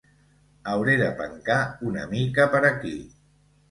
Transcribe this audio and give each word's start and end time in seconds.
Hauré 0.71 0.95
de 1.03 1.11
pencar 1.21 1.61
una 1.93 2.09
mica 2.17 2.53
per 2.57 2.67
aquí. 2.75 2.97